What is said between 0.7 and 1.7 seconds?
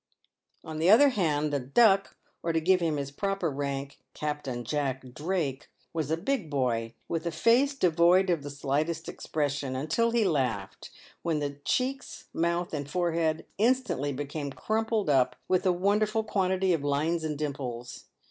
the other hand, The